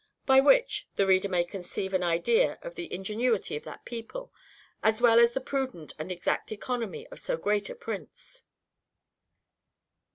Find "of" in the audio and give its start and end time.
2.63-2.73, 3.55-3.61, 7.09-7.19